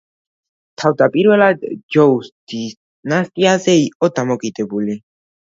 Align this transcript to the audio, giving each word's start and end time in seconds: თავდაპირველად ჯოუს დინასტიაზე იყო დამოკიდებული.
თავდაპირველად 0.83 1.67
ჯოუს 1.97 2.31
დინასტიაზე 2.55 3.77
იყო 3.85 4.11
დამოკიდებული. 4.23 4.99